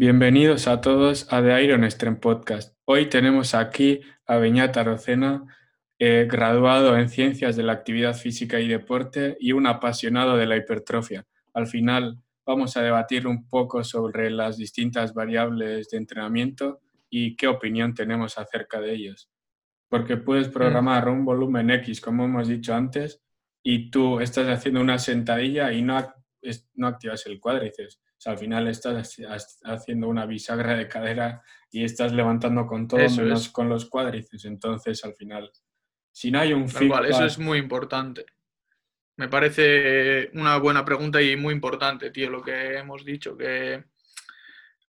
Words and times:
Bienvenidos 0.00 0.68
a 0.68 0.80
todos 0.80 1.26
a 1.32 1.42
The 1.42 1.60
Iron 1.64 1.90
Stream 1.90 2.20
Podcast. 2.20 2.72
Hoy 2.84 3.08
tenemos 3.08 3.56
aquí 3.56 4.00
a 4.26 4.36
Beñat 4.36 4.76
Rocena, 4.76 5.42
eh, 5.98 6.28
graduado 6.30 6.96
en 6.96 7.08
Ciencias 7.08 7.56
de 7.56 7.64
la 7.64 7.72
Actividad 7.72 8.14
Física 8.14 8.60
y 8.60 8.68
Deporte 8.68 9.36
y 9.40 9.50
un 9.50 9.66
apasionado 9.66 10.36
de 10.36 10.46
la 10.46 10.56
hipertrofia. 10.56 11.26
Al 11.52 11.66
final 11.66 12.22
vamos 12.46 12.76
a 12.76 12.82
debatir 12.82 13.26
un 13.26 13.48
poco 13.48 13.82
sobre 13.82 14.30
las 14.30 14.56
distintas 14.56 15.14
variables 15.14 15.90
de 15.90 15.98
entrenamiento 15.98 16.78
y 17.10 17.34
qué 17.34 17.48
opinión 17.48 17.92
tenemos 17.92 18.38
acerca 18.38 18.80
de 18.80 18.94
ellos. 18.94 19.28
Porque 19.88 20.16
puedes 20.16 20.46
programar 20.46 21.08
un 21.08 21.24
volumen 21.24 21.70
X, 21.70 22.00
como 22.00 22.26
hemos 22.26 22.46
dicho 22.46 22.72
antes, 22.72 23.20
y 23.64 23.90
tú 23.90 24.20
estás 24.20 24.46
haciendo 24.46 24.80
una 24.80 25.00
sentadilla 25.00 25.72
y 25.72 25.82
no, 25.82 26.14
no 26.74 26.86
activas 26.86 27.26
el 27.26 27.40
cuádriceps 27.40 28.00
al 28.26 28.38
final 28.38 28.68
estás 28.68 29.16
haciendo 29.64 30.08
una 30.08 30.26
bisagra 30.26 30.76
de 30.76 30.88
cadera 30.88 31.42
y 31.70 31.84
estás 31.84 32.12
levantando 32.12 32.66
con 32.66 32.88
todo 32.88 33.08
menos 33.10 33.48
con 33.50 33.68
los 33.68 33.88
cuádriceps. 33.88 34.44
Entonces, 34.46 35.04
al 35.04 35.14
final, 35.14 35.50
si 36.10 36.30
no 36.30 36.40
hay 36.40 36.52
un 36.52 36.68
feedback... 36.68 37.10
eso 37.10 37.24
es 37.24 37.38
muy 37.38 37.58
importante. 37.58 38.26
Me 39.16 39.28
parece 39.28 40.30
una 40.34 40.58
buena 40.58 40.84
pregunta 40.84 41.20
y 41.22 41.36
muy 41.36 41.54
importante, 41.54 42.10
tío, 42.10 42.30
lo 42.30 42.42
que 42.42 42.78
hemos 42.78 43.04
dicho, 43.04 43.36
que 43.36 43.84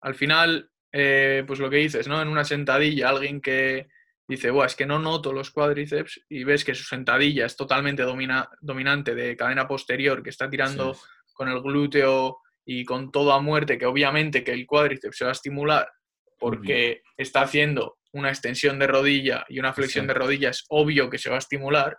al 0.01 0.15
final, 0.15 0.71
eh, 0.91 1.43
pues 1.45 1.59
lo 1.59 1.69
que 1.69 1.77
dices, 1.77 2.07
¿no? 2.07 2.21
En 2.21 2.27
una 2.27 2.43
sentadilla, 2.43 3.09
alguien 3.09 3.41
que 3.41 3.89
dice, 4.27 4.51
Buah, 4.51 4.67
es 4.67 4.75
que 4.75 4.85
no 4.85 4.99
noto 4.99 5.33
los 5.33 5.49
cuádriceps 5.49 6.21
y 6.29 6.43
ves 6.43 6.63
que 6.63 6.75
su 6.75 6.83
sentadilla 6.83 7.47
es 7.47 7.55
totalmente 7.55 8.03
dominante 8.03 9.15
de 9.15 9.35
cadena 9.35 9.67
posterior, 9.67 10.21
que 10.21 10.29
está 10.29 10.47
tirando 10.47 10.95
con 11.39 11.47
el 11.47 11.61
glúteo 11.61 12.41
y 12.65 12.83
con 12.83 13.13
todo 13.13 13.31
a 13.31 13.39
muerte, 13.39 13.77
que 13.77 13.85
obviamente 13.85 14.43
que 14.43 14.51
el 14.51 14.67
cuádriceps 14.67 15.15
se 15.15 15.23
va 15.23 15.31
a 15.31 15.31
estimular 15.31 15.89
porque 16.37 17.01
está 17.15 17.43
haciendo 17.43 17.97
una 18.11 18.27
extensión 18.27 18.77
de 18.77 18.87
rodilla 18.87 19.45
y 19.47 19.57
una 19.57 19.71
flexión 19.71 20.05
de 20.05 20.15
rodilla, 20.15 20.49
es 20.49 20.65
obvio 20.67 21.09
que 21.09 21.17
se 21.17 21.29
va 21.29 21.37
a 21.37 21.39
estimular, 21.39 21.97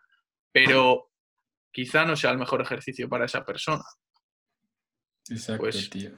pero 0.52 1.10
quizá 1.72 2.04
no 2.04 2.16
sea 2.16 2.32
el 2.32 2.38
mejor 2.38 2.60
ejercicio 2.60 3.08
para 3.08 3.24
esa 3.24 3.42
persona. 3.46 3.82
Exacto, 5.30 5.62
pues, 5.62 5.88
tío. 5.88 6.10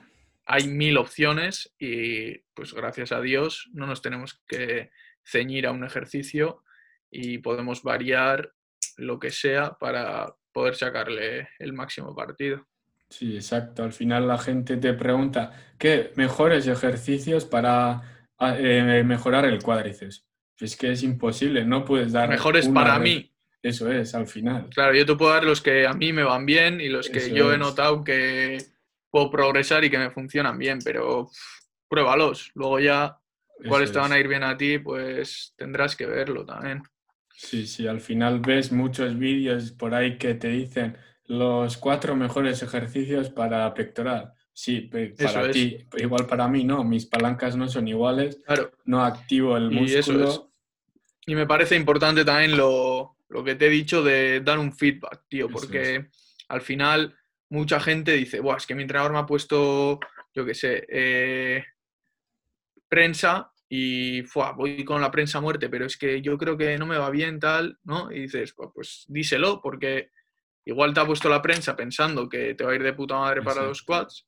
Hay 0.46 0.66
mil 0.66 0.96
opciones 0.96 1.72
y 1.78 2.38
pues 2.54 2.74
gracias 2.74 3.12
a 3.12 3.20
Dios 3.20 3.70
no 3.72 3.86
nos 3.86 4.02
tenemos 4.02 4.42
que 4.48 4.90
ceñir 5.24 5.68
a 5.68 5.70
un 5.70 5.84
ejercicio 5.84 6.64
y 7.08 7.38
podemos 7.38 7.84
variar 7.84 8.52
lo 8.96 9.20
que 9.20 9.30
sea 9.30 9.74
para 9.78 10.34
poder 10.50 10.74
sacarle 10.74 11.50
el 11.60 11.72
máximo 11.72 12.16
partido. 12.16 12.66
Sí, 13.12 13.36
exacto. 13.36 13.84
Al 13.84 13.92
final 13.92 14.26
la 14.26 14.38
gente 14.38 14.78
te 14.78 14.94
pregunta, 14.94 15.52
¿qué 15.78 16.12
mejores 16.16 16.66
ejercicios 16.66 17.44
para 17.44 18.30
ah, 18.38 18.56
eh, 18.58 19.04
mejorar 19.04 19.44
el 19.44 19.62
cuádriceps? 19.62 20.24
Es 20.58 20.76
que 20.76 20.92
es 20.92 21.02
imposible, 21.02 21.66
no 21.66 21.84
puedes 21.84 22.12
dar... 22.12 22.30
Mejores 22.30 22.68
para 22.68 22.98
mí. 22.98 23.30
Eso 23.62 23.92
es, 23.92 24.14
al 24.14 24.26
final. 24.26 24.70
Claro, 24.70 24.94
yo 24.94 25.04
te 25.04 25.14
puedo 25.14 25.30
dar 25.30 25.44
los 25.44 25.60
que 25.60 25.86
a 25.86 25.92
mí 25.92 26.14
me 26.14 26.22
van 26.22 26.46
bien 26.46 26.80
y 26.80 26.88
los 26.88 27.10
que 27.10 27.34
yo 27.34 27.52
he 27.52 27.58
notado 27.58 28.02
que 28.02 28.56
puedo 29.10 29.30
progresar 29.30 29.84
y 29.84 29.90
que 29.90 29.98
me 29.98 30.10
funcionan 30.10 30.56
bien, 30.56 30.78
pero 30.82 31.28
pruébalos. 31.88 32.50
Luego 32.54 32.80
ya, 32.80 33.18
cuáles 33.68 33.92
te 33.92 33.98
van 33.98 34.12
a 34.12 34.18
ir 34.18 34.26
bien 34.26 34.42
a 34.42 34.56
ti, 34.56 34.78
pues 34.78 35.52
tendrás 35.54 35.96
que 35.96 36.06
verlo 36.06 36.46
también. 36.46 36.82
Sí, 37.34 37.66
sí, 37.66 37.86
al 37.86 38.00
final 38.00 38.40
ves 38.40 38.72
muchos 38.72 39.18
vídeos 39.18 39.72
por 39.72 39.94
ahí 39.94 40.16
que 40.16 40.34
te 40.34 40.48
dicen 40.48 40.96
los 41.26 41.76
cuatro 41.76 42.16
mejores 42.16 42.62
ejercicios 42.62 43.30
para 43.30 43.72
pectoral. 43.74 44.32
Sí, 44.54 44.90
para 45.22 45.50
ti, 45.50 45.78
igual 45.96 46.26
para 46.26 46.46
mí 46.46 46.62
no, 46.62 46.84
mis 46.84 47.06
palancas 47.06 47.56
no 47.56 47.68
son 47.68 47.88
iguales, 47.88 48.42
no 48.84 49.02
activo 49.02 49.56
el 49.56 49.70
músculo. 49.70 50.52
Y 51.26 51.34
me 51.34 51.46
parece 51.46 51.76
importante 51.76 52.24
también 52.24 52.56
lo, 52.56 53.16
que 53.44 53.54
te 53.54 53.66
he 53.66 53.70
dicho 53.70 54.02
de 54.02 54.40
dar 54.40 54.58
un 54.58 54.72
feedback, 54.72 55.22
tío, 55.28 55.48
porque 55.48 56.08
al 56.48 56.60
final 56.60 57.16
mucha 57.48 57.80
gente 57.80 58.12
dice, 58.12 58.40
Buah, 58.40 58.56
es 58.56 58.66
que 58.66 58.74
mi 58.74 58.82
entrenador 58.82 59.12
me 59.12 59.18
ha 59.20 59.26
puesto, 59.26 59.98
yo 60.34 60.44
qué 60.44 60.54
sé, 60.54 60.86
eh, 60.88 61.64
prensa 62.88 63.52
y 63.70 64.20
voy 64.54 64.84
con 64.84 65.00
la 65.00 65.10
prensa 65.10 65.38
a 65.38 65.40
muerte, 65.40 65.70
pero 65.70 65.86
es 65.86 65.96
que 65.96 66.20
yo 66.20 66.36
creo 66.36 66.58
que 66.58 66.76
no 66.76 66.84
me 66.84 66.98
va 66.98 67.08
bien 67.08 67.40
tal, 67.40 67.78
¿no? 67.84 68.12
Y 68.12 68.20
dices, 68.22 68.54
pues 68.74 69.06
díselo, 69.08 69.62
porque 69.62 70.10
Igual 70.64 70.94
te 70.94 71.00
ha 71.00 71.06
puesto 71.06 71.28
la 71.28 71.42
prensa 71.42 71.74
pensando 71.74 72.28
que 72.28 72.54
te 72.54 72.64
va 72.64 72.72
a 72.72 72.74
ir 72.74 72.82
de 72.82 72.92
puta 72.92 73.16
madre 73.16 73.42
para 73.42 73.62
los 73.62 73.82
quads 73.82 74.26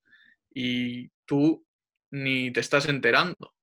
y 0.52 1.08
tú 1.24 1.64
ni 2.10 2.52
te 2.52 2.60
estás 2.60 2.88
enterando. 2.88 3.54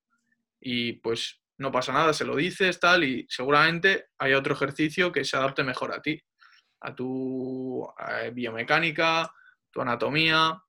Y 0.60 0.94
pues 0.94 1.40
no 1.58 1.70
pasa 1.70 1.92
nada, 1.92 2.12
se 2.12 2.24
lo 2.24 2.36
dices, 2.36 2.80
tal, 2.80 3.04
y 3.04 3.26
seguramente 3.28 4.06
hay 4.18 4.32
otro 4.32 4.54
ejercicio 4.54 5.12
que 5.12 5.24
se 5.24 5.36
adapte 5.36 5.62
mejor 5.64 5.92
a 5.92 6.00
ti, 6.00 6.20
a 6.80 6.94
tu 6.94 7.86
biomecánica, 8.32 9.30
tu 9.70 9.80
anatomía 9.80 10.60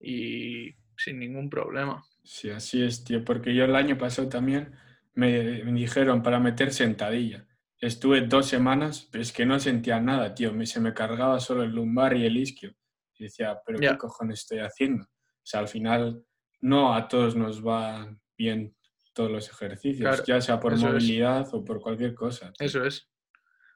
y 0.00 0.74
sin 0.96 1.18
ningún 1.18 1.48
problema. 1.48 2.04
Sí, 2.24 2.50
así 2.50 2.82
es, 2.82 3.04
tío, 3.04 3.24
porque 3.24 3.54
yo 3.54 3.64
el 3.64 3.76
año 3.76 3.96
pasado 3.98 4.28
también 4.28 4.74
me, 5.14 5.62
me 5.64 5.72
dijeron 5.72 6.22
para 6.22 6.38
meter 6.38 6.72
sentadilla 6.72 7.46
estuve 7.82 8.20
dos 8.22 8.46
semanas, 8.46 9.08
pero 9.10 9.22
es 9.22 9.32
que 9.32 9.44
no 9.44 9.58
sentía 9.58 10.00
nada, 10.00 10.34
tío. 10.34 10.52
se 10.64 10.80
me 10.80 10.94
cargaba 10.94 11.40
solo 11.40 11.64
el 11.64 11.72
lumbar 11.72 12.16
y 12.16 12.24
el 12.24 12.36
isquio. 12.36 12.74
Y 13.18 13.24
decía, 13.24 13.60
¿pero 13.66 13.78
qué 13.78 13.98
cojones 13.98 14.40
estoy 14.40 14.60
haciendo? 14.60 15.04
O 15.04 15.44
sea, 15.44 15.60
al 15.60 15.68
final 15.68 16.24
no 16.60 16.94
a 16.94 17.08
todos 17.08 17.34
nos 17.34 17.66
va 17.66 18.16
bien 18.38 18.76
todos 19.12 19.30
los 19.30 19.50
ejercicios, 19.50 20.24
ya 20.24 20.40
sea 20.40 20.58
por 20.58 20.76
movilidad 20.78 21.46
o 21.52 21.64
por 21.64 21.80
cualquier 21.80 22.14
cosa. 22.14 22.52
Eso 22.58 22.84
es. 22.84 23.10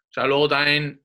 O 0.08 0.12
sea, 0.12 0.26
luego 0.26 0.48
también 0.48 1.02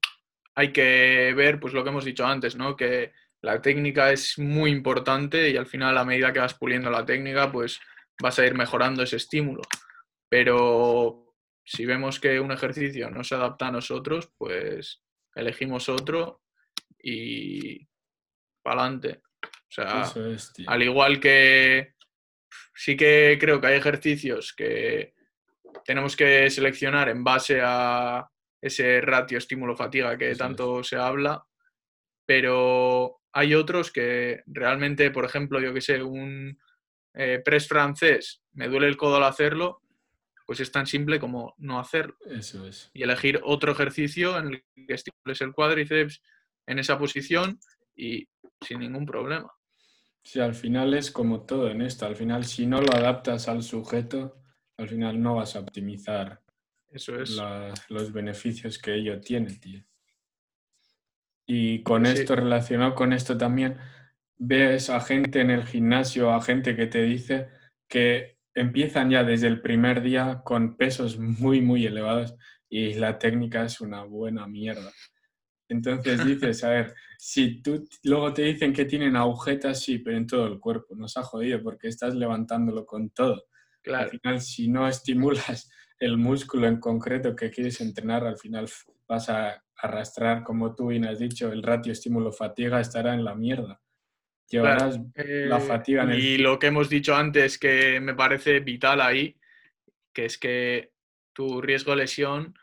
hay 0.56 0.72
que 0.72 1.34
ver, 1.36 1.60
pues 1.60 1.74
lo 1.74 1.84
que 1.84 1.90
hemos 1.90 2.06
dicho 2.06 2.26
antes, 2.26 2.56
¿no? 2.56 2.76
Que 2.76 3.12
la 3.42 3.62
técnica 3.62 4.12
es 4.12 4.38
muy 4.38 4.72
importante 4.72 5.50
y 5.50 5.58
al 5.58 5.66
final 5.66 5.98
a 5.98 6.06
medida 6.06 6.32
que 6.32 6.40
vas 6.40 6.54
puliendo 6.54 6.92
la 6.92 7.04
técnica, 7.04 7.52
pues 7.52 7.80
vas 8.22 8.38
a 8.38 8.46
ir 8.46 8.54
mejorando 8.54 9.02
ese 9.02 9.18
estímulo. 9.18 9.64
Pero 10.30 11.31
si 11.64 11.86
vemos 11.86 12.20
que 12.20 12.40
un 12.40 12.52
ejercicio 12.52 13.10
no 13.10 13.24
se 13.24 13.36
adapta 13.36 13.68
a 13.68 13.72
nosotros, 13.72 14.32
pues 14.38 15.02
elegimos 15.36 15.90
otro 15.90 16.42
y 17.02 17.88
para 18.62 18.84
adelante. 18.84 19.22
O 19.44 19.74
sea, 19.74 20.12
al 20.68 20.84
igual 20.84 21.20
que 21.20 21.94
sí 22.76 22.98
que 22.98 23.38
creo 23.40 23.62
que 23.62 23.68
hay 23.68 23.78
ejercicios 23.78 24.54
que 24.54 25.14
tenemos 25.86 26.16
que 26.16 26.50
seleccionar 26.50 27.10
en 27.10 27.24
base 27.24 27.62
a 27.64 28.28
ese 28.62 29.02
ratio 29.02 29.38
estímulo-fatiga 29.38 30.18
que 30.18 30.36
tanto 30.36 30.84
se 30.84 30.98
habla, 30.98 31.44
pero 32.26 33.22
hay 33.34 33.56
otros 33.56 33.92
que 33.92 34.44
realmente, 34.46 35.10
por 35.12 35.26
ejemplo, 35.26 35.60
yo 35.60 35.74
que 35.74 35.82
sé, 35.82 36.04
un 36.04 36.60
eh, 37.14 37.42
press 37.44 37.68
francés, 37.68 38.44
me 38.54 38.68
duele 38.68 38.88
el 38.88 38.98
codo 38.98 39.18
al 39.18 39.24
hacerlo, 39.24 39.82
pues 40.52 40.60
es 40.60 40.72
tan 40.74 40.86
simple 40.86 41.18
como 41.18 41.56
no 41.60 41.80
hacerlo. 41.80 42.18
Eso 42.26 42.68
es. 42.68 42.92
Y 42.94 43.04
elegir 43.04 43.40
otro 43.46 43.72
ejercicio 43.72 44.38
en 44.38 44.48
el 44.48 44.64
que 44.86 44.96
estimules 44.96 45.40
el 45.40 45.54
cuádriceps 45.54 46.22
en 46.68 46.78
esa 46.78 47.00
posición 47.00 47.58
y 47.96 48.28
sin 48.60 48.80
ningún 48.80 49.06
problema. 49.06 49.50
Sí, 50.22 50.42
al 50.42 50.54
final 50.54 50.94
es 50.94 51.10
como 51.10 51.46
todo 51.46 51.70
en 51.70 51.82
esto. 51.82 52.06
Al 52.06 52.18
final, 52.18 52.44
si 52.44 52.66
no 52.66 52.82
lo 52.82 52.92
adaptas 52.92 53.48
al 53.48 53.64
sujeto, 53.64 54.42
al 54.76 54.90
final 54.90 55.22
no 55.22 55.36
vas 55.36 55.56
a 55.56 55.62
optimizar 55.62 56.42
Eso 56.90 57.16
es. 57.22 57.40
los 57.88 58.12
beneficios 58.12 58.78
que 58.78 58.96
ello 58.96 59.22
tiene, 59.22 59.56
tío. 59.56 59.82
Y 61.46 61.82
con 61.82 62.06
esto, 62.06 62.36
relacionado 62.36 62.94
con 62.94 63.14
esto 63.14 63.38
también, 63.38 63.78
ves 64.38 64.90
a 64.90 65.00
gente 65.00 65.40
en 65.40 65.50
el 65.50 65.66
gimnasio, 65.66 66.30
a 66.34 66.42
gente 66.42 66.76
que 66.76 66.88
te 66.88 67.04
dice 67.04 67.48
que 67.88 68.41
empiezan 68.54 69.10
ya 69.10 69.24
desde 69.24 69.48
el 69.48 69.62
primer 69.62 70.02
día 70.02 70.42
con 70.44 70.76
pesos 70.76 71.18
muy, 71.20 71.62
muy 71.62 71.86
elevados 71.86 72.36
y 72.70 72.94
la 72.96 73.18
técnica 73.18 73.66
es 73.66 73.82
una 73.82 74.04
buena 74.04 74.48
mierda. 74.48 74.92
Entonces 75.70 76.26
dices, 76.26 76.64
a 76.64 76.70
ver, 76.70 76.96
si 77.18 77.62
tú 77.62 77.88
luego 78.04 78.34
te 78.34 78.44
dicen 78.44 78.74
que 78.74 78.86
tienen 78.86 79.16
agujetas, 79.16 79.82
sí, 79.82 80.00
pero 80.00 80.18
en 80.18 80.28
todo 80.28 80.48
el 80.48 80.60
cuerpo, 80.60 80.96
nos 80.96 81.18
ha 81.18 81.24
jodido 81.24 81.62
porque 81.62 81.88
estás 81.88 82.16
levantándolo 82.16 82.86
con 82.86 83.10
todo. 83.10 83.46
Al 83.86 84.10
final, 84.10 84.42
si 84.42 84.68
no 84.68 84.88
estimulas 84.88 85.70
el 86.00 86.18
músculo 86.18 86.68
en 86.68 86.80
concreto 86.80 87.36
que 87.36 87.52
quieres 87.52 87.80
entrenar, 87.82 88.26
al 88.26 88.38
final 88.38 88.70
vas 89.08 89.30
a 89.30 89.64
arrastrar, 89.76 90.44
como 90.44 90.76
tú 90.76 90.88
bien 90.88 91.06
has 91.06 91.20
dicho, 91.20 91.52
el 91.52 91.64
ratio 91.64 91.92
estímulo-fatiga 91.92 92.80
estará 92.80 93.14
en 93.14 93.24
la 93.24 93.36
mierda 93.36 93.82
la 94.52 95.00
eh, 95.16 95.50
fatiga. 95.66 96.16
y 96.16 96.38
lo 96.38 96.60
que 96.60 96.68
hemos 96.68 96.90
dicho 96.90 97.16
antes 97.16 97.58
que 97.58 98.00
me 98.00 98.14
parece 98.14 98.60
vital 98.60 99.02
ahí, 99.02 99.38
que 100.14 100.26
es 100.26 100.38
que 100.38 100.92
tu 101.34 101.62
riesgo 101.62 101.92
de 101.92 101.98
lesión 101.98 102.54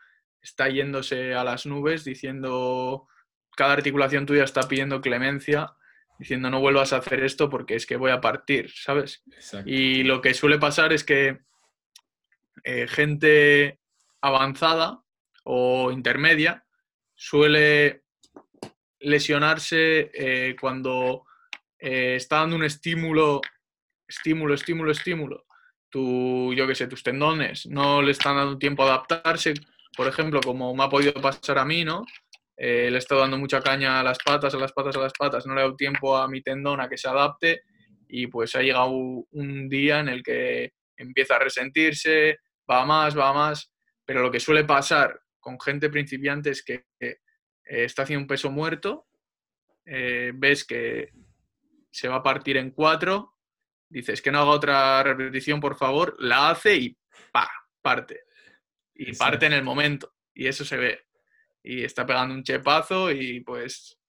está 0.41 0.69
yéndose 0.69 1.33
a 1.33 1.43
las 1.43 1.65
nubes 1.65 2.03
diciendo 2.03 3.07
cada 3.55 3.73
articulación 3.73 4.25
tuya 4.25 4.43
está 4.43 4.61
pidiendo 4.67 5.01
clemencia 5.01 5.73
diciendo 6.19 6.49
no 6.49 6.59
vuelvas 6.59 6.93
a 6.93 6.97
hacer 6.97 7.23
esto 7.23 7.49
porque 7.49 7.75
es 7.75 7.85
que 7.85 7.95
voy 7.95 8.11
a 8.11 8.19
partir, 8.19 8.69
¿sabes? 8.71 9.23
Y 9.65 10.03
lo 10.03 10.21
que 10.21 10.33
suele 10.33 10.59
pasar 10.59 10.91
es 10.91 11.05
que 11.05 11.39
eh, 12.65 12.87
gente 12.87 13.79
avanzada 14.21 15.01
o 15.45 15.91
intermedia 15.91 16.65
suele 17.15 18.03
lesionarse 18.99 20.11
eh, 20.13 20.55
cuando 20.59 21.25
eh, 21.79 22.15
está 22.15 22.37
dando 22.37 22.55
un 22.55 22.63
estímulo, 22.63 23.41
estímulo, 24.07 24.53
estímulo, 24.53 24.91
estímulo. 24.91 25.45
Tu, 25.89 26.53
yo 26.53 26.67
qué 26.67 26.75
sé, 26.75 26.87
tus 26.87 27.01
tendones 27.01 27.65
no 27.65 28.01
le 28.01 28.11
están 28.11 28.35
dando 28.35 28.57
tiempo 28.57 28.83
a 28.83 28.87
adaptarse, 28.87 29.53
por 29.95 30.07
ejemplo, 30.07 30.39
como 30.41 30.75
me 30.75 30.83
ha 30.83 30.89
podido 30.89 31.13
pasar 31.13 31.57
a 31.57 31.65
mí, 31.65 31.83
¿no? 31.83 32.05
Eh, 32.55 32.89
le 32.91 32.97
he 32.97 32.99
estado 32.99 33.21
dando 33.21 33.37
mucha 33.37 33.61
caña 33.61 33.99
a 33.99 34.03
las 34.03 34.17
patas, 34.19 34.53
a 34.53 34.57
las 34.57 34.73
patas, 34.73 34.95
a 34.97 34.99
las 34.99 35.13
patas, 35.13 35.45
no 35.45 35.55
le 35.55 35.61
he 35.61 35.63
dado 35.63 35.75
tiempo 35.77 36.17
a 36.17 36.27
mi 36.27 36.41
tendón 36.41 36.81
a 36.81 36.89
que 36.89 36.97
se 36.97 37.07
adapte 37.07 37.63
y 38.09 38.27
pues 38.27 38.53
ha 38.55 38.61
llegado 38.61 38.89
un 38.89 39.69
día 39.69 39.99
en 39.99 40.09
el 40.09 40.21
que 40.21 40.73
empieza 40.97 41.37
a 41.37 41.39
resentirse, 41.39 42.39
va 42.69 42.85
más, 42.85 43.17
va 43.17 43.31
más, 43.31 43.71
pero 44.05 44.21
lo 44.21 44.29
que 44.29 44.41
suele 44.41 44.65
pasar 44.65 45.21
con 45.39 45.59
gente 45.59 45.89
principiante 45.89 46.49
es 46.49 46.63
que 46.63 46.85
eh, 46.99 47.19
está 47.63 48.03
haciendo 48.03 48.23
un 48.23 48.27
peso 48.27 48.51
muerto, 48.51 49.07
eh, 49.85 50.31
ves 50.35 50.65
que 50.65 51.11
se 51.91 52.07
va 52.07 52.17
a 52.17 52.23
partir 52.23 52.57
en 52.57 52.71
cuatro, 52.71 53.35
dices 53.89 54.21
que 54.21 54.31
no 54.31 54.39
haga 54.39 54.51
otra 54.51 55.03
repetición, 55.03 55.59
por 55.59 55.77
favor, 55.77 56.15
la 56.19 56.49
hace 56.49 56.75
y 56.75 56.97
pa, 57.31 57.49
parte. 57.81 58.23
Y 58.93 59.15
parte 59.15 59.45
en 59.45 59.53
el 59.53 59.63
momento. 59.63 60.13
Y 60.33 60.47
eso 60.47 60.65
se 60.65 60.77
ve 60.77 61.09
y 61.63 61.83
está 61.83 62.05
pegando 62.05 62.33
un 62.33 62.43
chepazo 62.43 63.11
y 63.11 63.41
pues 63.41 63.99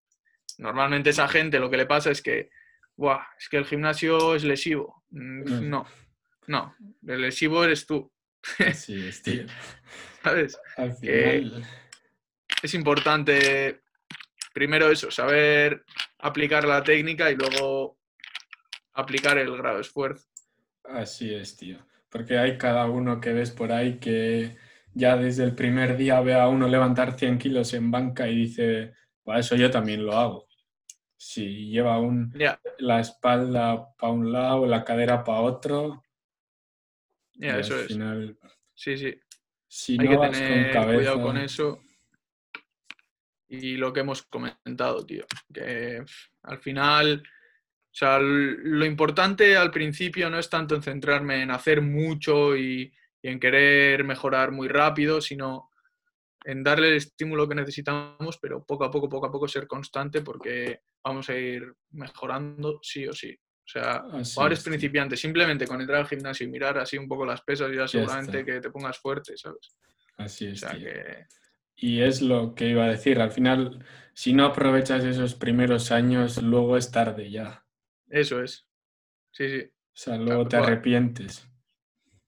normalmente 0.59 1.11
esa 1.11 1.29
gente 1.29 1.59
lo 1.59 1.71
que 1.71 1.77
le 1.77 1.87
pasa 1.87 2.11
es 2.11 2.23
que, 2.23 2.51
Buah, 2.97 3.23
es 3.39 3.49
que 3.49 3.57
el 3.57 3.67
gimnasio 3.67 4.35
es 4.35 4.45
lesivo. 4.45 5.05
Mm, 5.11 5.69
no, 5.69 5.87
no, 6.47 6.77
el 7.07 7.21
lesivo 7.21 7.65
eres 7.65 7.87
tú. 7.87 8.13
Sí, 8.75 9.09
es 9.09 9.23
tío. 9.23 9.45
¿Sabes? 10.23 10.59
es 12.63 12.75
importante 12.75 13.83
primero 14.53 14.91
eso, 14.91 15.11
saber 15.11 15.85
aplicar 16.23 16.65
la 16.65 16.83
técnica 16.83 17.31
y 17.31 17.37
luego 17.37 17.99
aplicar 18.93 19.39
el 19.39 19.57
grado 19.57 19.77
de 19.77 19.83
esfuerzo. 19.83 20.27
Así 20.85 21.35
es, 21.35 21.57
tío. 21.57 21.79
Porque 22.09 22.39
hay 22.39 22.59
cada 22.59 22.87
uno 22.87 23.21
que 23.21 23.33
ves 23.33 23.51
por 23.51 23.73
ahí 23.73 23.99
que 23.99 24.57
ya 24.93 25.17
desde 25.17 25.45
el 25.45 25.55
primer 25.55 25.97
día 25.97 26.21
ve 26.21 26.35
a 26.35 26.49
uno 26.49 26.67
levantar 26.67 27.19
100 27.19 27.39
kilos 27.39 27.73
en 27.75 27.91
banca 27.91 28.29
y 28.29 28.37
dice, 28.37 28.95
para 29.23 29.41
eso 29.41 29.57
yo 29.57 29.71
también 29.71 30.05
lo 30.05 30.13
hago. 30.17 30.49
Si 31.17 31.69
lleva 31.69 31.99
un, 31.99 32.35
la 32.79 33.01
espalda 33.01 33.95
para 33.97 34.13
un 34.13 34.33
lado, 34.33 34.67
la 34.67 34.85
cadera 34.85 35.23
para 35.23 35.41
otro. 35.41 36.03
Ya, 37.35 37.59
eso 37.59 37.79
es. 37.79 37.97
Sí, 38.75 38.97
sí. 38.97 39.21
Si 39.69 39.97
Hay 40.01 40.09
no 40.09 40.21
que 40.23 40.29
tener 40.29 40.75
con 40.75 40.95
cuidado 40.95 41.23
con 41.23 41.37
eso. 41.37 41.83
Y 43.51 43.77
lo 43.77 43.93
que 43.93 44.01
hemos 44.01 44.23
comentado, 44.23 45.05
tío. 45.05 45.27
Que 45.53 46.03
al 46.45 46.59
final, 46.59 47.23
o 47.23 47.93
sea, 47.93 48.19
lo 48.21 48.85
importante 48.85 49.57
al 49.57 49.71
principio 49.71 50.31
no 50.31 50.39
es 50.39 50.49
tanto 50.49 50.75
en 50.75 50.83
centrarme 50.83 51.43
en 51.43 51.51
hacer 51.51 51.83
mucho 51.83 52.57
y 52.57 52.93
y 53.23 53.29
en 53.29 53.41
querer 53.41 54.05
mejorar 54.05 54.51
muy 54.51 54.69
rápido, 54.69 55.21
sino 55.21 55.71
en 56.45 56.63
darle 56.63 56.89
el 56.89 56.97
estímulo 56.97 57.49
que 57.49 57.55
necesitamos, 57.55 58.39
pero 58.41 58.65
poco 58.65 58.85
a 58.85 58.91
poco, 58.91 59.09
poco 59.09 59.27
a 59.27 59.33
poco 59.33 59.47
ser 59.47 59.67
constante 59.67 60.23
porque 60.23 60.81
vamos 61.05 61.29
a 61.29 61.37
ir 61.37 61.75
mejorando 61.91 62.81
sí 62.83 63.07
o 63.07 63.13
sí. 63.13 63.35
O 63.35 63.73
sea, 63.73 64.03
ahora 64.37 64.55
es 64.55 64.65
principiante, 64.65 65.17
simplemente 65.17 65.67
con 65.67 65.81
entrar 65.81 66.01
al 66.01 66.09
gimnasio 66.09 66.47
y 66.47 66.51
mirar 66.51 66.79
así 66.79 66.99
un 66.99 67.07
poco 67.07 67.25
las 67.25 67.43
pesas, 67.43 67.71
ya 67.73 67.87
seguramente 67.87 68.45
que 68.45 68.61
te 68.61 68.71
pongas 68.71 68.99
fuerte, 68.99 69.37
¿sabes? 69.37 69.77
Así 70.17 70.47
es. 70.47 70.65
Y 71.83 72.03
es 72.03 72.21
lo 72.21 72.55
que 72.55 72.69
iba 72.69 72.85
a 72.85 72.91
decir, 72.91 73.21
al 73.21 73.31
final, 73.31 73.83
si 74.13 74.35
no 74.35 74.45
aprovechas 74.45 75.03
esos 75.03 75.35
primeros 75.35 75.91
años, 75.91 76.43
luego 76.43 76.77
es 76.77 76.91
tarde 76.91 77.31
ya. 77.31 77.65
Eso 78.07 78.43
es. 78.43 78.69
Sí, 79.31 79.49
sí. 79.49 79.63
O 79.63 79.93
sea, 79.95 80.19
luego 80.19 80.47
te 80.47 80.59
arrepientes. 80.59 81.49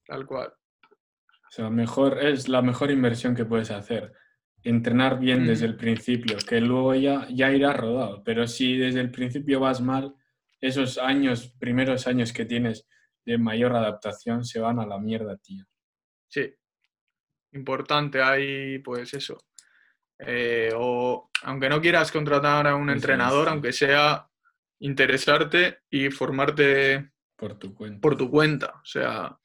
Tal 0.07 0.25
cual. 0.27 0.49
O 0.49 1.51
sea, 1.51 1.69
mejor, 1.69 2.25
es 2.25 2.49
la 2.49 2.63
mejor 2.63 2.91
inversión 2.91 3.35
que 3.35 3.45
puedes 3.45 3.71
hacer. 3.71 4.15
Entrenar 4.63 5.19
bien 5.19 5.47
desde 5.47 5.67
el 5.67 5.77
principio, 5.77 6.39
que 6.49 6.63
luego 6.63 6.95
ya, 6.95 7.29
ya 7.29 7.53
irá 7.53 7.75
rodado. 7.75 8.25
Pero 8.25 8.47
si 8.47 8.79
desde 8.79 9.01
el 9.01 9.11
principio 9.11 9.61
vas 9.61 9.83
mal, 9.83 10.15
esos 10.63 10.97
años, 10.97 11.55
primeros 11.59 12.07
años 12.07 12.33
que 12.33 12.47
tienes 12.47 12.89
de 13.27 13.37
mayor 13.37 13.77
adaptación 13.77 14.47
se 14.47 14.61
van 14.61 14.81
a 14.81 14.87
la 14.87 14.99
mierda, 14.99 15.37
tío. 15.37 15.67
Sí. 16.29 16.55
Importante 17.53 18.23
ahí, 18.23 18.79
pues 18.79 19.15
eso. 19.15 19.39
Eh, 20.19 20.73
o 20.75 21.31
aunque 21.43 21.69
no 21.69 21.81
quieras 21.81 22.13
contratar 22.13 22.67
a 22.67 22.77
un 22.77 22.91
entrenador, 22.91 23.49
aunque 23.49 23.73
sea 23.73 24.29
interesarte 24.81 25.81
y 25.91 26.11
formarte 26.11 27.13
por 27.37 27.59
tu 27.59 27.75
cuenta. 27.75 28.01
Por 28.01 28.17
tu 28.17 28.31
cuenta. 28.31 28.75
O 28.83 28.85
sea, 28.85 29.37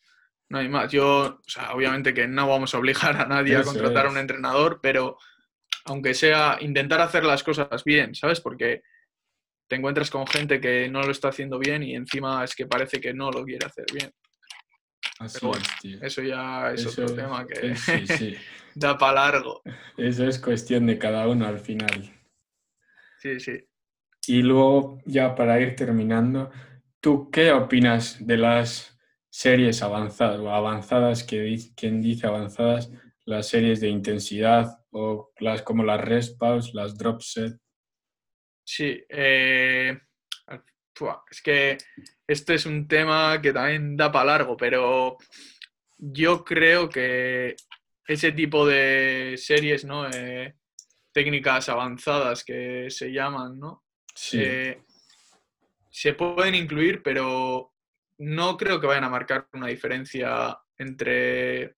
no 0.49 0.59
hay 0.59 0.69
más. 0.69 0.91
Yo, 0.91 1.39
o 1.39 1.49
sea, 1.49 1.73
obviamente 1.73 2.13
que 2.13 2.27
no 2.27 2.47
vamos 2.47 2.73
a 2.73 2.77
obligar 2.77 3.15
a 3.17 3.25
nadie 3.25 3.55
a 3.55 3.63
contratar 3.63 4.05
a 4.05 4.09
un 4.09 4.17
entrenador, 4.17 4.79
pero 4.81 5.17
aunque 5.85 6.13
sea 6.13 6.57
intentar 6.61 7.01
hacer 7.01 7.23
las 7.23 7.43
cosas 7.43 7.83
bien, 7.83 8.13
¿sabes? 8.13 8.41
Porque 8.41 8.83
te 9.67 9.75
encuentras 9.75 10.09
con 10.09 10.27
gente 10.27 10.61
que 10.61 10.89
no 10.89 11.01
lo 11.01 11.11
está 11.11 11.29
haciendo 11.29 11.59
bien 11.59 11.83
y 11.83 11.95
encima 11.95 12.43
es 12.43 12.55
que 12.55 12.67
parece 12.67 13.01
que 13.01 13.13
no 13.13 13.31
lo 13.31 13.43
quiere 13.43 13.65
hacer 13.65 13.85
bien. 13.93 14.11
Así 15.19 15.39
Eso 16.01 16.21
ya 16.21 16.71
es 16.71 16.85
otro 16.85 17.13
tema 17.13 17.45
que 17.47 17.75
da 18.75 18.97
para 18.97 19.31
largo. 19.31 19.61
Eso 19.97 20.27
es 20.27 20.39
cuestión 20.39 20.85
de 20.85 20.97
cada 20.97 21.27
uno 21.27 21.47
al 21.47 21.59
final. 21.59 22.13
Sí, 23.19 23.39
sí. 23.39 23.67
Y 24.27 24.41
luego, 24.41 24.99
ya 25.05 25.33
para 25.35 25.59
ir 25.59 25.75
terminando, 25.75 26.51
¿tú 26.99 27.31
qué 27.31 27.51
opinas 27.51 28.25
de 28.25 28.37
las 28.37 28.97
series 29.29 29.81
avanzadas 29.83 30.39
o 30.39 30.49
avanzadas, 30.49 31.23
que 31.23 31.57
quien 31.75 32.01
dice 32.01 32.27
avanzadas, 32.27 32.91
las 33.25 33.49
series 33.49 33.81
de 33.81 33.89
intensidad 33.89 34.79
o 34.89 35.31
las 35.39 35.61
como 35.61 35.83
las 35.83 36.01
rest 36.01 36.39
pause, 36.39 36.73
las 36.73 36.97
drop 36.97 37.21
set. 37.21 37.57
Sí, 38.65 39.03
eh, 39.09 39.99
es 41.29 41.41
que 41.41 41.77
este 42.27 42.55
es 42.55 42.65
un 42.65 42.87
tema 42.87 43.41
que 43.41 43.53
también 43.53 43.95
da 43.95 44.11
para 44.11 44.25
largo, 44.25 44.57
pero 44.57 45.17
yo 45.97 46.43
creo 46.43 46.89
que 46.89 47.55
ese 48.05 48.31
tipo 48.31 48.65
de 48.65 49.35
series, 49.37 49.85
¿no? 49.85 50.09
Eh, 50.09 50.55
técnicas 51.11 51.69
avanzadas 51.69 52.43
que 52.43 52.87
se 52.89 53.11
llaman, 53.11 53.59
¿no? 53.59 53.83
Sí. 54.13 54.39
Eh, 54.41 54.83
se 55.89 56.13
pueden 56.13 56.55
incluir, 56.55 57.01
pero 57.01 57.73
no 58.19 58.55
creo 58.57 58.79
que 58.79 58.87
vayan 58.87 59.03
a 59.03 59.09
marcar 59.09 59.47
una 59.53 59.67
diferencia 59.67 60.57
entre 60.77 61.75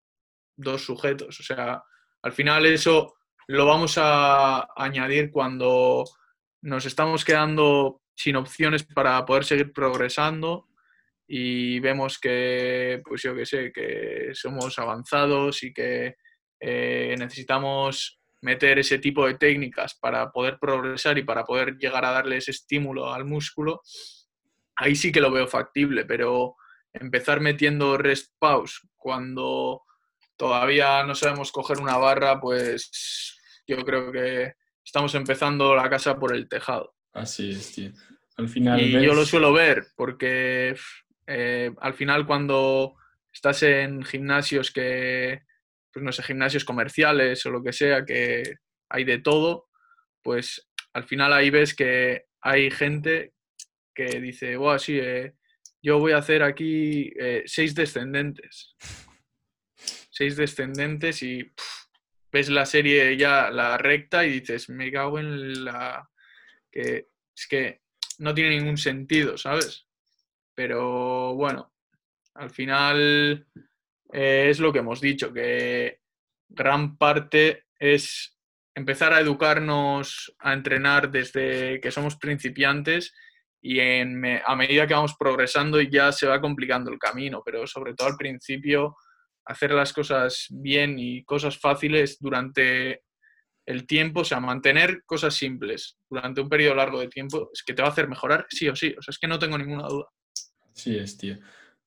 dos 0.56 0.84
sujetos. 0.84 1.39
O 1.39 1.44
sea, 1.44 1.84
al 2.22 2.34
final 2.34 2.65
eso 2.65 3.15
lo 3.48 3.65
vamos 3.65 3.98
a 3.98 4.68
añadir 4.75 5.32
cuando 5.32 6.03
nos 6.62 6.86
estamos 6.86 7.24
quedando 7.24 8.01
sin 8.17 8.36
opciones 8.36 8.83
para 8.83 9.24
poder 9.25 9.45
seguir 9.45 9.71
progresando 9.71 10.67
y 11.27 11.79
vemos 11.79 12.17
que, 12.17 13.01
pues 13.05 13.21
yo 13.21 13.36
que 13.36 13.45
sé, 13.45 13.71
que 13.71 14.31
somos 14.33 14.79
avanzados 14.79 15.62
y 15.63 15.71
que 15.71 16.15
eh, 16.59 17.15
necesitamos 17.17 18.19
meter 18.41 18.79
ese 18.79 18.97
tipo 18.97 19.27
de 19.27 19.36
técnicas 19.36 19.95
para 19.95 20.31
poder 20.31 20.57
progresar 20.59 21.17
y 21.17 21.24
para 21.24 21.43
poder 21.43 21.77
llegar 21.77 22.05
a 22.05 22.12
darle 22.12 22.38
ese 22.38 22.51
estímulo 22.51 23.13
al 23.13 23.25
músculo, 23.25 23.81
ahí 24.75 24.95
sí 24.95 25.12
que 25.12 25.21
lo 25.21 25.31
veo 25.31 25.47
factible, 25.47 26.05
pero 26.05 26.55
empezar 26.93 27.39
metiendo 27.39 27.97
rest 27.97 28.33
pause 28.39 28.79
cuando 28.95 29.83
todavía 30.38 31.03
no 31.03 31.13
sabemos 31.13 31.51
coger 31.51 31.79
una 31.79 31.97
barra, 31.97 32.39
pues 32.39 33.38
yo 33.67 33.77
creo 33.86 34.12
que 34.12 34.53
estamos 34.83 35.13
empezando 35.13 35.75
la 35.75 35.89
casa 35.89 36.17
por 36.17 36.33
el 36.33 36.50
tejado. 36.50 36.97
Así 37.17 37.51
es, 37.51 37.74
tío. 37.74 37.91
Al 38.38 38.47
final. 38.47 38.79
Y 38.79 38.91
yo 38.91 39.13
lo 39.13 39.25
suelo 39.25 39.51
ver, 39.51 39.88
porque 39.95 40.75
eh, 41.25 41.71
al 41.81 41.93
final 41.93 42.25
cuando 42.27 42.95
estás 43.33 43.63
en 43.63 44.03
gimnasios 44.03 44.71
que, 44.71 45.41
pues 45.91 46.03
no 46.03 46.12
sé, 46.12 46.24
gimnasios 46.24 46.63
comerciales 46.63 47.45
o 47.45 47.50
lo 47.50 47.63
que 47.63 47.74
sea, 47.74 48.05
que 48.05 48.43
hay 48.89 49.03
de 49.03 49.17
todo, 49.19 49.67
pues 50.21 50.69
al 50.93 51.05
final 51.05 51.33
ahí 51.33 51.50
ves 51.50 51.75
que 51.75 52.25
hay 52.41 52.69
gente 52.69 53.33
que 53.93 54.21
dice, 54.21 54.55
wow, 54.55 54.77
sí, 54.77 55.00
eh, 55.00 55.33
yo 55.81 56.00
voy 56.00 56.12
a 56.12 56.17
hacer 56.17 56.43
aquí 56.43 57.12
eh, 57.19 57.43
seis 57.45 57.74
descendentes. 57.74 58.75
Seis 60.09 60.36
descendentes 60.36 61.21
y 61.24 61.51
ves 62.31 62.50
la 62.50 62.65
serie 62.65 63.17
ya, 63.17 63.50
la 63.50 63.77
recta, 63.77 64.25
y 64.25 64.39
dices, 64.39 64.69
me 64.69 64.91
cago 64.91 65.17
en 65.19 65.65
la... 65.65 66.07
es 66.81 67.48
que 67.48 67.81
no 68.19 68.34
tiene 68.34 68.51
ningún 68.51 68.77
sentido, 68.77 69.38
¿sabes? 69.38 69.88
Pero 70.55 71.36
bueno, 71.36 71.74
al 72.34 72.50
final 72.50 73.48
eh, 74.13 74.48
es 74.50 74.60
lo 74.60 74.72
que 74.72 74.79
hemos 74.79 75.01
dicho, 75.01 75.31
que 75.31 76.01
gran 76.50 76.98
parte 76.98 77.65
es 77.77 78.38
empezar 78.74 79.13
a 79.13 79.19
educarnos, 79.19 80.36
a 80.39 80.53
entrenar 80.53 81.12
desde 81.12 81.81
que 81.81 81.91
somos 81.91 82.15
principiantes 82.15 83.13
y 83.60 83.79
a 83.79 84.55
medida 84.55 84.88
que 84.88 84.93
vamos 84.93 85.15
progresando 85.17 85.81
ya 85.81 86.12
se 86.12 86.27
va 86.27 86.39
complicando 86.39 86.91
el 86.91 87.00
camino, 87.00 87.41
pero 87.43 87.65
sobre 87.65 87.96
todo 87.96 88.07
al 88.07 88.15
principio 88.15 88.96
hacer 89.46 89.72
las 89.72 89.93
cosas 89.93 90.48
bien 90.50 91.00
y 91.00 91.24
cosas 91.24 91.57
fáciles 91.57 92.17
durante 92.19 93.03
el 93.67 93.86
tiempo, 93.86 94.21
o 94.21 94.25
sea, 94.25 94.39
mantener 94.39 95.03
cosas 95.05 95.36
simples 95.36 95.97
durante 96.09 96.41
un 96.41 96.50
periodo 96.50 96.75
largo 96.75 97.00
de 97.00 97.09
tiempo 97.09 97.50
es 97.53 97.62
que 97.63 97.74
te 97.74 97.83
va 97.83 97.89
a 97.89 97.91
hacer 97.91 98.07
mejorar 98.07 98.47
sí 98.50 98.67
o 98.67 98.75
sí, 98.75 98.95
o 98.97 99.01
sea, 99.01 99.12
es 99.12 99.19
que 99.19 99.27
no 99.27 99.38
tengo 99.38 99.57
ninguna 99.57 99.88
duda. 99.88 100.07
Sí, 100.74 100.97
es, 100.97 101.17
tío 101.17 101.38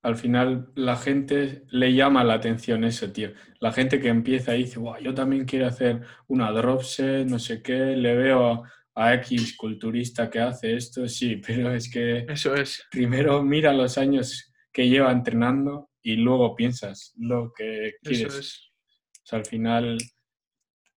al 0.03 0.15
final 0.15 0.71
la 0.75 0.97
gente 0.97 1.63
le 1.69 1.93
llama 1.93 2.23
la 2.23 2.35
atención 2.35 2.83
eso, 2.83 3.11
tío. 3.11 3.31
La 3.59 3.71
gente 3.71 3.99
que 3.99 4.07
empieza 4.07 4.55
y 4.55 4.63
dice, 4.63 4.79
yo 5.01 5.13
también 5.13 5.45
quiero 5.45 5.67
hacer 5.67 6.01
una 6.27 6.51
drop 6.51 6.81
set, 6.81 7.27
no 7.27 7.37
sé 7.37 7.61
qué, 7.61 7.95
le 7.95 8.15
veo 8.15 8.63
a, 8.95 9.13
X 9.15 9.55
culturista 9.55 10.29
que 10.29 10.39
hace 10.39 10.75
esto, 10.75 11.07
sí, 11.07 11.35
pero 11.47 11.73
es 11.73 11.89
que... 11.89 12.25
Eso 12.27 12.55
es. 12.55 12.83
Primero 12.91 13.41
mira 13.43 13.73
los 13.73 13.97
años 13.97 14.51
que 14.71 14.89
lleva 14.89 15.11
entrenando 15.11 15.89
y 16.01 16.15
luego 16.15 16.55
piensas 16.55 17.13
lo 17.17 17.51
que 17.55 17.93
quieres. 18.03 18.33
Eso 18.33 18.39
es. 18.39 18.71
O 19.23 19.25
sea, 19.25 19.39
al 19.39 19.45
final 19.45 19.97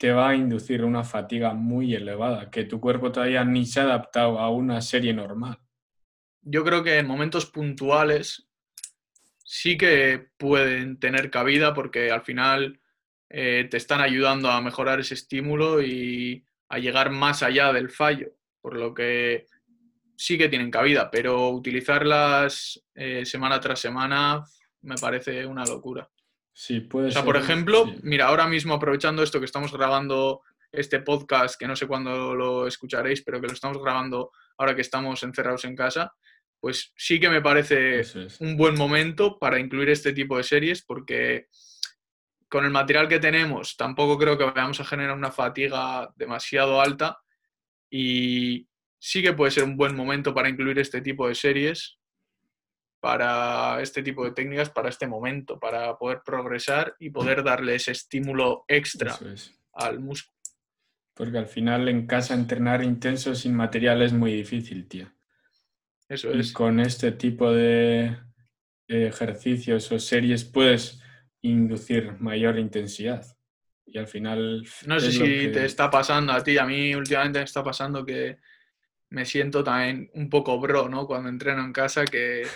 te 0.04 0.12
va 0.12 0.32
a 0.32 0.36
inducir 0.36 0.84
una 0.84 1.06
fatiga 1.06 1.54
muy 1.54 1.96
elevada, 1.96 2.52
que 2.52 2.66
tu 2.66 2.82
cuerpo 2.82 3.10
todavía 3.10 3.46
ni 3.46 3.66
se 3.66 3.80
ha 3.80 3.84
adaptado 3.84 4.38
a 4.38 4.50
una 4.50 4.82
serie 4.82 5.14
normal. 5.14 5.58
Yo 6.42 6.66
creo 6.66 6.84
que 6.84 6.98
en 6.98 7.08
momentos 7.08 7.46
puntuales 7.46 8.50
sí 9.46 9.78
que 9.78 10.28
pueden 10.36 11.00
tener 11.00 11.32
cabida 11.32 11.74
porque 11.74 12.12
al 12.12 12.22
final 12.22 12.82
eh, 13.30 13.66
te 13.72 13.78
están 13.78 14.02
ayudando 14.02 14.52
a 14.52 14.60
mejorar 14.60 15.00
ese 15.00 15.14
estímulo 15.14 15.82
y 15.82 16.44
a 16.68 16.80
llegar 16.80 17.10
más 17.10 17.42
allá 17.42 17.72
del 17.72 17.90
fallo, 17.90 18.34
por 18.60 18.76
lo 18.76 18.94
que 18.94 19.46
sí 20.18 20.38
que 20.38 20.50
tienen 20.50 20.70
cabida, 20.70 21.10
pero 21.10 21.48
utilizarlas 21.52 22.84
eh, 22.94 23.26
semana 23.26 23.58
tras 23.62 23.80
semana 23.80 24.44
me 24.82 24.96
parece 24.96 25.46
una 25.46 25.64
locura. 25.64 26.10
Sí, 26.54 26.82
puede 26.82 27.08
O 27.08 27.12
sea, 27.12 27.24
por 27.26 27.36
ejemplo, 27.36 27.86
mira, 28.04 28.28
ahora 28.28 28.48
mismo 28.48 28.76
aprovechando 28.76 29.24
esto 29.24 29.40
que 29.40 29.46
estamos 29.46 29.74
grabando 29.74 30.42
este 30.72 31.00
podcast, 31.00 31.60
que 31.60 31.68
no 31.68 31.76
sé 31.76 31.88
cuándo 31.88 32.36
lo 32.36 32.68
escucharéis, 32.68 33.24
pero 33.24 33.42
que 33.42 33.48
lo 33.48 33.54
estamos 33.54 33.82
grabando 33.82 34.32
ahora 34.58 34.76
que 34.76 34.82
estamos 34.82 35.22
encerrados 35.24 35.66
en 35.66 35.76
casa, 35.76 36.14
pues 36.60 36.94
sí 36.96 37.20
que 37.20 37.30
me 37.30 37.42
parece 37.42 38.02
un 38.40 38.56
buen 38.56 38.76
momento 38.76 39.38
para 39.38 39.60
incluir 39.60 39.90
este 39.90 40.14
tipo 40.14 40.38
de 40.38 40.44
series 40.44 40.84
porque 40.84 41.48
con 42.48 42.64
el 42.64 42.72
material 42.72 43.10
que 43.10 43.20
tenemos 43.20 43.76
tampoco 43.76 44.18
creo 44.18 44.38
que 44.38 44.46
vayamos 44.46 44.80
a 44.80 44.86
generar 44.86 45.18
una 45.18 45.32
fatiga 45.32 46.10
demasiado 46.16 46.80
alta 46.80 47.20
y 47.90 48.68
sí 48.98 49.22
que 49.22 49.34
puede 49.34 49.52
ser 49.52 49.66
un 49.66 49.76
buen 49.76 49.94
momento 49.94 50.34
para 50.34 50.48
incluir 50.48 50.80
este 50.80 51.02
tipo 51.02 51.28
de 51.28 51.36
series, 51.36 51.98
para 53.04 53.82
este 53.82 54.02
tipo 54.02 54.24
de 54.24 54.32
técnicas, 54.32 54.70
para 54.70 54.88
este 54.88 55.08
momento, 55.08 55.60
para 55.60 55.98
poder 55.98 56.22
progresar 56.26 56.96
y 57.00 57.10
poder 57.10 57.44
darle 57.44 57.76
ese 57.76 57.92
estímulo 57.92 58.64
extra 58.66 59.14
al 59.74 60.00
músculo. 60.00 60.40
Porque 61.14 61.38
al 61.38 61.48
final 61.48 61.90
en 61.90 62.08
casa 62.08 62.34
entrenar 62.34 62.82
intenso 62.82 63.36
sin 63.36 63.58
material 63.58 64.02
es 64.04 64.14
muy 64.14 64.32
difícil, 64.32 64.88
tío. 64.88 65.12
Y 66.08 66.54
con 66.54 66.80
este 66.80 67.12
tipo 67.12 67.52
de 67.52 68.16
ejercicios 68.88 69.92
o 69.92 70.00
series 70.00 70.46
puedes 70.46 71.02
inducir 71.42 72.14
mayor 72.22 72.58
intensidad. 72.58 73.26
Y 73.86 73.98
al 73.98 74.08
final... 74.08 74.66
No 74.86 74.98
sé 75.02 75.12
si 75.12 75.50
te 75.52 75.66
está 75.66 75.92
pasando 75.92 76.32
a 76.32 76.42
ti, 76.42 76.58
a 76.58 76.66
mí 76.66 76.96
últimamente 76.96 77.40
me 77.40 77.46
está 77.46 77.62
pasando 77.66 78.06
que 78.06 78.38
me 79.10 79.26
siento 79.26 79.62
también 79.62 80.10
un 80.14 80.30
poco 80.30 80.58
bro, 80.58 80.88
¿no? 80.88 81.06
Cuando 81.06 81.28
entreno 81.28 81.66
en 81.66 81.74
casa, 81.74 82.06
que 82.06 82.48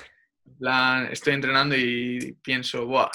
estoy 1.11 1.33
entrenando 1.33 1.75
y 1.75 2.37
pienso, 2.41 2.85
¡buah! 2.85 3.11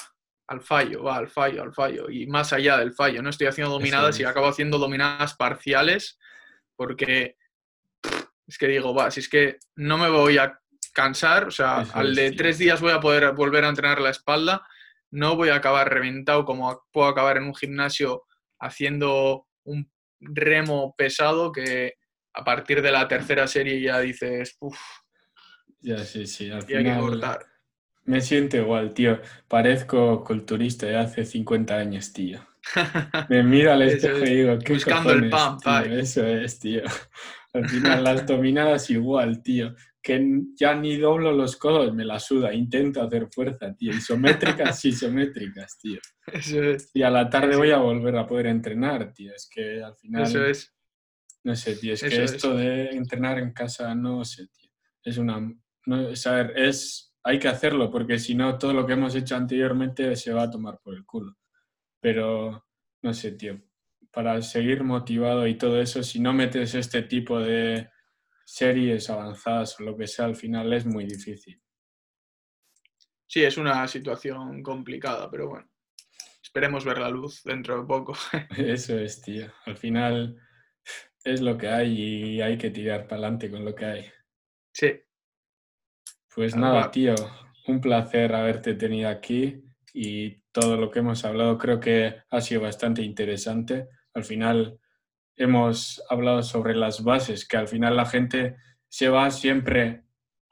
Al 0.47 0.61
fallo, 0.61 1.03
va, 1.03 1.17
al 1.17 1.29
fallo, 1.29 1.63
al 1.63 1.73
fallo. 1.73 2.09
Y 2.09 2.27
más 2.27 2.53
allá 2.53 2.77
del 2.77 2.93
fallo, 2.93 3.21
¿no? 3.21 3.29
Estoy 3.29 3.47
haciendo 3.47 3.71
dominadas 3.71 4.19
y 4.19 4.23
acabo 4.23 4.47
haciendo 4.47 4.77
dominadas 4.77 5.35
parciales 5.35 6.19
porque 6.75 7.37
es 8.47 8.57
que 8.57 8.67
digo, 8.67 8.93
va, 8.93 9.09
si 9.11 9.21
es 9.21 9.29
que 9.29 9.57
no 9.75 9.97
me 9.97 10.09
voy 10.09 10.37
a 10.37 10.59
cansar, 10.93 11.47
o 11.47 11.51
sea, 11.51 11.81
al 11.93 12.13
de 12.13 12.31
tres 12.31 12.57
días 12.57 12.81
voy 12.81 12.91
a 12.91 12.99
poder 12.99 13.31
volver 13.33 13.65
a 13.65 13.69
entrenar 13.69 14.01
la 14.01 14.09
espalda, 14.09 14.67
no 15.11 15.35
voy 15.35 15.49
a 15.49 15.55
acabar 15.55 15.91
reventado 15.91 16.45
como 16.45 16.83
puedo 16.91 17.07
acabar 17.07 17.37
en 17.37 17.45
un 17.45 17.55
gimnasio 17.55 18.23
haciendo 18.59 19.47
un 19.63 19.91
remo 20.19 20.95
pesado 20.97 21.51
que 21.51 21.95
a 22.33 22.43
partir 22.43 22.81
de 22.81 22.91
la 22.91 23.07
tercera 23.07 23.47
serie 23.47 23.81
ya 23.81 23.99
dices, 23.99 24.57
uff. 24.59 24.79
Ya, 25.83 25.99
sí, 25.99 26.25
sí, 26.25 26.49
al 26.49 26.63
final... 26.63 26.83
Que 26.83 26.99
cortar. 26.99 27.45
Me 28.05 28.19
siento 28.19 28.57
igual, 28.57 28.93
tío. 28.93 29.21
Parezco 29.47 30.23
culturista 30.23 30.85
de 30.87 30.97
hace 30.97 31.25
50 31.25 31.77
años, 31.77 32.11
tío. 32.11 32.45
Me 33.29 33.43
mira 33.43 33.73
al 33.73 33.83
espejo 33.83 34.25
y 34.25 34.35
digo, 34.35 34.59
¿qué 34.59 34.73
Buscando 34.73 35.11
el 35.11 35.29
pan, 35.29 35.57
Eso 35.91 36.25
es, 36.25 36.59
tío. 36.59 36.83
Al 37.53 37.69
final, 37.69 38.03
las 38.03 38.25
dominadas 38.25 38.89
igual, 38.89 39.41
tío. 39.43 39.75
Que 40.01 40.21
ya 40.55 40.75
ni 40.75 40.97
doblo 40.97 41.31
los 41.31 41.55
codos, 41.55 41.93
me 41.93 42.03
la 42.03 42.19
suda. 42.19 42.53
Intento 42.53 43.01
hacer 43.01 43.27
fuerza, 43.31 43.73
tío. 43.73 43.93
Isométricas, 43.93 44.83
isométricas, 44.85 45.77
tío. 45.77 45.99
Eso 46.27 46.61
es. 46.61 46.89
Y 46.93 47.03
a 47.03 47.09
la 47.09 47.29
tarde 47.29 47.55
voy 47.55 47.71
a 47.71 47.77
volver 47.77 48.17
a 48.17 48.27
poder 48.27 48.47
entrenar, 48.47 49.13
tío. 49.13 49.33
Es 49.33 49.47
que 49.49 49.81
al 49.81 49.95
final. 49.95 50.23
Eso 50.23 50.45
es. 50.45 50.73
No 51.43 51.55
sé, 51.55 51.75
tío. 51.75 51.93
Es 51.93 52.01
que 52.01 52.23
esto 52.23 52.55
de 52.55 52.89
entrenar 52.89 53.39
en 53.39 53.53
casa, 53.53 53.93
no 53.95 54.25
sé, 54.25 54.47
tío. 54.47 54.69
Es 55.03 55.17
una. 55.17 55.53
No, 55.85 56.15
saber, 56.15 56.53
es. 56.57 57.11
Hay 57.25 57.39
que 57.39 57.47
hacerlo, 57.47 57.89
porque 57.89 58.19
si 58.19 58.35
no, 58.35 58.57
todo 58.57 58.73
lo 58.73 58.85
que 58.85 58.93
hemos 58.93 59.15
hecho 59.15 59.35
anteriormente 59.37 60.15
se 60.17 60.33
va 60.33 60.43
a 60.43 60.49
tomar 60.49 60.79
por 60.83 60.93
el 60.93 61.05
culo. 61.05 61.37
Pero, 62.01 62.67
no 63.01 63.13
sé, 63.13 63.31
tío 63.31 63.61
para 64.13 64.39
seguir 64.43 64.83
motivado 64.83 65.47
y 65.47 65.57
todo 65.57 65.81
eso, 65.81 66.03
si 66.03 66.19
no 66.19 66.33
metes 66.33 66.75
este 66.75 67.01
tipo 67.01 67.39
de 67.39 67.89
series 68.45 69.09
avanzadas 69.09 69.79
o 69.79 69.83
lo 69.83 69.97
que 69.97 70.05
sea, 70.05 70.25
al 70.25 70.35
final 70.35 70.71
es 70.71 70.85
muy 70.85 71.05
difícil. 71.05 71.59
Sí, 73.25 73.43
es 73.43 73.57
una 73.57 73.87
situación 73.87 74.61
complicada, 74.61 75.31
pero 75.31 75.49
bueno, 75.49 75.67
esperemos 76.43 76.85
ver 76.85 76.99
la 76.99 77.09
luz 77.09 77.41
dentro 77.43 77.81
de 77.81 77.87
poco. 77.87 78.13
Eso 78.55 78.99
es, 78.99 79.19
tío. 79.19 79.51
Al 79.65 79.77
final 79.77 80.39
es 81.23 81.41
lo 81.41 81.57
que 81.57 81.69
hay 81.69 81.99
y 81.99 82.41
hay 82.41 82.55
que 82.55 82.69
tirar 82.69 83.07
para 83.07 83.21
adelante 83.21 83.49
con 83.49 83.65
lo 83.65 83.73
que 83.73 83.85
hay. 83.85 84.11
Sí. 84.71 85.01
Pues 86.35 86.55
nada, 86.55 86.89
tío, 86.91 87.15
un 87.67 87.81
placer 87.81 88.33
haberte 88.33 88.73
tenido 88.73 89.09
aquí 89.09 89.63
y 89.93 90.41
todo 90.51 90.77
lo 90.77 90.89
que 90.89 90.99
hemos 90.99 91.23
hablado 91.25 91.57
creo 91.57 91.79
que 91.79 92.15
ha 92.29 92.41
sido 92.41 92.61
bastante 92.61 93.01
interesante 93.01 93.87
al 94.13 94.23
final 94.23 94.79
hemos 95.35 96.01
hablado 96.09 96.43
sobre 96.43 96.75
las 96.75 97.03
bases, 97.03 97.47
que 97.47 97.57
al 97.57 97.67
final 97.67 97.95
la 97.95 98.05
gente 98.05 98.57
se 98.87 99.09
va 99.09 99.31
siempre 99.31 100.03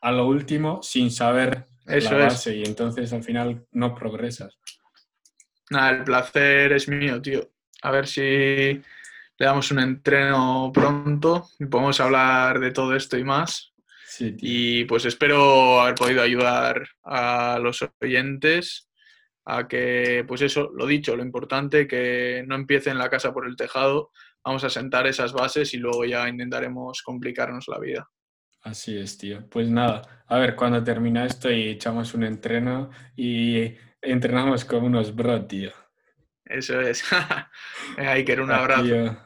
a 0.02 0.12
lo 0.12 0.26
último 0.26 0.82
sin 0.82 1.12
saber 1.12 1.66
la 1.86 2.18
base 2.18 2.56
y 2.56 2.64
entonces 2.64 3.14
al 3.14 3.24
final 3.24 3.66
no 3.72 3.94
progresas. 3.94 4.58
Nada, 5.70 5.92
el 5.92 6.04
placer 6.04 6.74
es 6.74 6.88
mío, 6.88 7.22
tío. 7.22 7.52
A 7.84 7.92
ver 7.92 8.08
si 8.08 8.22
le 8.22 9.46
damos 9.46 9.72
un 9.72 9.80
entreno 9.80 10.72
pronto 10.74 11.50
y 11.60 11.66
podemos 11.66 12.00
hablar 12.00 12.60
de 12.60 12.72
todo 12.72 12.96
esto 12.96 13.18
y 13.18 13.24
más. 13.24 13.71
Y 14.20 14.86
pues 14.86 15.06
espero 15.06 15.82
haber 15.82 15.96
podido 15.96 16.22
ayudar 16.22 16.88
a 17.04 17.60
los 17.62 17.86
oyentes 18.02 18.90
a 19.46 19.68
que, 19.68 20.24
pues 20.28 20.42
eso, 20.42 20.72
lo 20.76 20.86
dicho, 20.86 21.16
lo 21.16 21.24
importante, 21.24 21.88
que 21.88 22.44
no 22.48 22.56
empiece 22.56 22.90
en 22.90 22.98
la 22.98 23.10
casa 23.10 23.34
por 23.34 23.48
el 23.48 23.56
tejado, 23.56 24.12
vamos 24.44 24.64
a 24.64 24.70
sentar 24.70 25.08
esas 25.08 25.34
bases 25.34 25.74
y 25.74 25.78
luego 25.78 26.06
ya 26.06 26.28
intentaremos 26.30 27.02
complicarnos 27.02 27.68
la 27.68 27.80
vida. 27.80 28.10
Así 28.64 28.98
es, 28.98 29.18
tío. 29.18 29.48
Pues 29.50 29.70
nada, 29.70 30.24
a 30.28 30.38
ver 30.38 30.56
cuando 30.56 30.84
termina 30.84 31.26
esto 31.26 31.50
y 31.50 31.70
echamos 31.70 32.14
un 32.14 32.24
entreno 32.24 32.92
y 33.16 33.74
entrenamos 34.02 34.66
como 34.66 34.88
unos 34.88 35.16
bro, 35.16 35.46
tío. 35.46 35.72
Eso 36.46 36.80
es. 36.80 37.04
Hay 37.98 38.24
que 38.24 38.34
ir 38.34 38.42
un 38.42 38.52
abrazo. 38.52 39.18